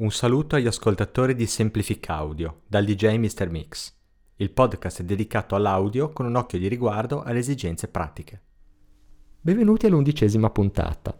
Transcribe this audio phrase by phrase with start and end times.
[0.00, 3.50] Un saluto agli ascoltatori di Semplific Audio dal DJ Mr.
[3.50, 3.94] Mix.
[4.36, 8.40] Il podcast è dedicato all'audio con un occhio di riguardo alle esigenze pratiche.
[9.42, 11.14] Benvenuti all'undicesima puntata.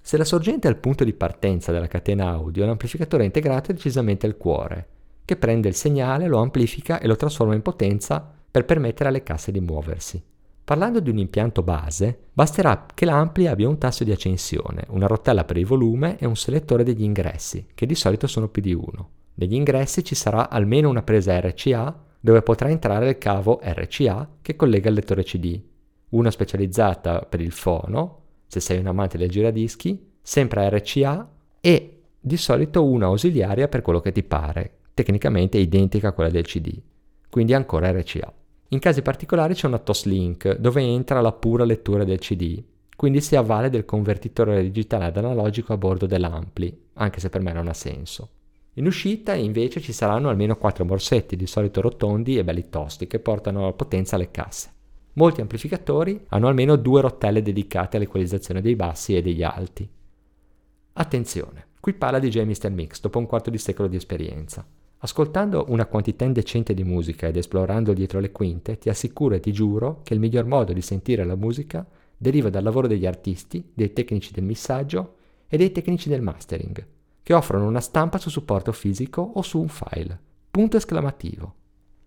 [0.00, 4.28] Se la sorgente è il punto di partenza della catena audio, l'amplificatore integrato è decisamente
[4.28, 4.88] il cuore,
[5.24, 9.50] che prende il segnale, lo amplifica e lo trasforma in potenza per permettere alle casse
[9.50, 10.22] di muoversi.
[10.66, 15.44] Parlando di un impianto base, basterà che l'ampli abbia un tasto di accensione, una rotella
[15.44, 19.10] per il volume e un selettore degli ingressi, che di solito sono più di uno.
[19.34, 24.56] Negli ingressi ci sarà almeno una presa RCA dove potrà entrare il cavo RCA che
[24.56, 25.62] collega il lettore CD,
[26.08, 32.36] una specializzata per il fono, se sei un amante del giradischi, sempre RCA e di
[32.36, 36.76] solito una ausiliaria per quello che ti pare, tecnicamente identica a quella del CD,
[37.30, 38.32] quindi ancora RCA.
[38.70, 42.60] In casi particolari c'è una Toslink dove entra la pura lettura del CD,
[42.96, 47.52] quindi si avvale del convertitore digitale ad analogico a bordo dell'ampli, anche se per me
[47.52, 48.30] non ha senso.
[48.74, 53.20] In uscita invece ci saranno almeno 4 morsetti, di solito rotondi e belli tosti, che
[53.20, 54.72] portano potenza alle casse.
[55.12, 59.88] Molti amplificatori hanno almeno due rotelle dedicate all'equalizzazione dei bassi e degli alti.
[60.94, 62.42] Attenzione, qui parla di J.
[62.42, 62.70] Mr.
[62.70, 64.66] Mix dopo un quarto di secolo di esperienza.
[65.06, 69.52] Ascoltando una quantità indecente di musica ed esplorando dietro le quinte, ti assicuro e ti
[69.52, 73.92] giuro che il miglior modo di sentire la musica deriva dal lavoro degli artisti, dei
[73.92, 75.14] tecnici del missaggio
[75.46, 76.84] e dei tecnici del mastering,
[77.22, 80.18] che offrono una stampa su supporto fisico o su un file.
[80.50, 81.54] Punto esclamativo.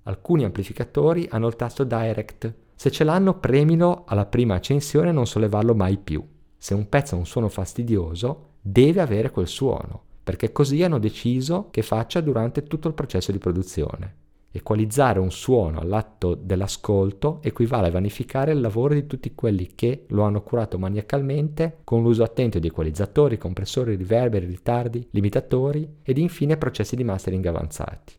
[0.04, 2.54] Alcuni amplificatori hanno il tasto Direct.
[2.76, 6.22] Se ce l'hanno, premilo alla prima accensione e non sollevarlo mai più.
[6.58, 11.70] Se un pezzo ha un suono fastidioso, deve avere quel suono perché così hanno deciso
[11.72, 14.16] che faccia durante tutto il processo di produzione.
[14.52, 20.22] Equalizzare un suono all'atto dell'ascolto equivale a vanificare il lavoro di tutti quelli che lo
[20.22, 26.96] hanno curato maniacalmente con l'uso attento di equalizzatori, compressori, riverberi, ritardi, limitatori ed infine processi
[26.96, 28.14] di mastering avanzati.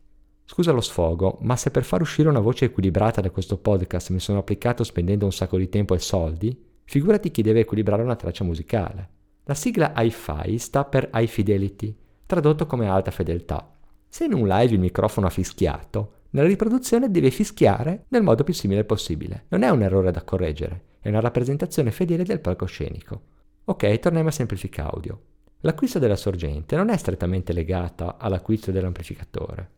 [0.45, 4.19] Scusa lo sfogo, ma se per far uscire una voce equilibrata da questo podcast mi
[4.19, 8.43] sono applicato spendendo un sacco di tempo e soldi, figurati chi deve equilibrare una traccia
[8.43, 9.19] musicale.
[9.51, 11.93] La sigla Hi-Fi sta per High Fidelity,
[12.25, 13.69] tradotto come alta fedeltà.
[14.09, 18.55] Se in un live il microfono ha fischiato, nella riproduzione deve fischiare nel modo più
[18.55, 19.47] simile possibile.
[19.49, 23.23] Non è un errore da correggere, è una rappresentazione fedele del palcoscenico.
[23.65, 25.21] Ok, torniamo a Semplific Audio.
[25.63, 29.69] L'acquisto della sorgente non è strettamente legata all'acquisto dell'amplificatore,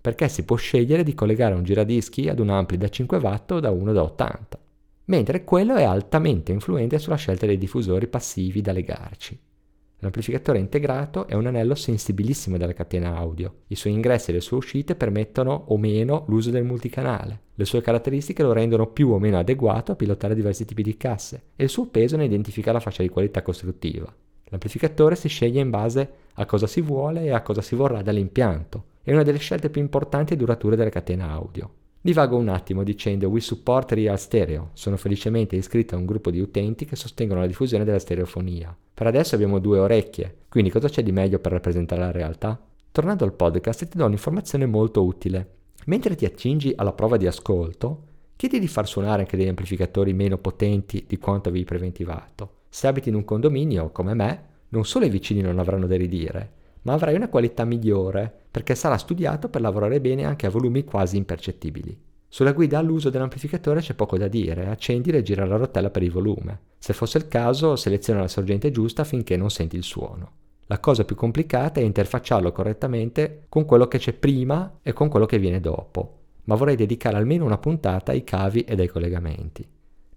[0.00, 3.60] perché si può scegliere di collegare un giradischi ad un ampli da 5 watt o
[3.60, 4.58] da uno da 80
[5.06, 9.38] mentre quello è altamente influente sulla scelta dei diffusori passivi da legarci.
[10.02, 13.54] L'amplificatore integrato è un anello sensibilissimo della catena audio.
[13.68, 17.40] I suoi ingressi e le sue uscite permettono o meno l'uso del multicanale.
[17.54, 21.42] Le sue caratteristiche lo rendono più o meno adeguato a pilotare diversi tipi di casse
[21.54, 24.12] e il suo peso ne identifica la fascia di qualità costruttiva.
[24.46, 28.86] L'amplificatore si sceglie in base a cosa si vuole e a cosa si vorrà dall'impianto.
[29.04, 31.70] È una delle scelte più importanti e durature della catena audio.
[32.04, 34.70] Divago un attimo dicendo We support Real Stereo.
[34.72, 38.76] Sono felicemente iscritto a un gruppo di utenti che sostengono la diffusione della stereofonia.
[38.92, 42.60] Per adesso abbiamo due orecchie, quindi cosa c'è di meglio per rappresentare la realtà?
[42.90, 45.50] Tornando al podcast ti do un'informazione molto utile.
[45.86, 48.02] Mentre ti accingi alla prova di ascolto,
[48.34, 52.62] chiedi di far suonare anche degli amplificatori meno potenti di quanto avevi preventivato.
[52.68, 56.50] Se abiti in un condominio, come me, non solo i vicini non avranno da ridire,
[56.82, 61.16] ma avrai una qualità migliore perché sarà studiato per lavorare bene anche a volumi quasi
[61.16, 61.98] impercettibili.
[62.28, 66.10] Sulla guida all'uso dell'amplificatore c'è poco da dire, accendila e gira la rotella per il
[66.10, 66.60] volume.
[66.78, 70.30] Se fosse il caso, seleziona la sorgente giusta finché non senti il suono.
[70.66, 75.26] La cosa più complicata è interfacciarlo correttamente con quello che c'è prima e con quello
[75.26, 79.68] che viene dopo, ma vorrei dedicare almeno una puntata ai cavi e ai collegamenti.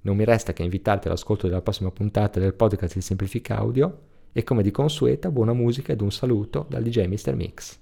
[0.02, 3.98] Non mi resta che invitarti all'ascolto della prossima puntata del podcast di Semplifica Audio
[4.38, 7.36] e come di consueta buona musica ed un saluto dal DJ Mr.
[7.36, 7.80] Mix.